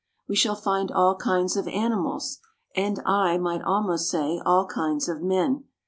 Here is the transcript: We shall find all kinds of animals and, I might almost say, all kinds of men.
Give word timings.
We 0.27 0.35
shall 0.35 0.55
find 0.55 0.91
all 0.91 1.15
kinds 1.15 1.55
of 1.55 1.67
animals 1.67 2.39
and, 2.75 2.97
I 3.05 3.37
might 3.37 3.61
almost 3.61 4.09
say, 4.09 4.41
all 4.43 4.65
kinds 4.65 5.07
of 5.07 5.21
men. 5.21 5.65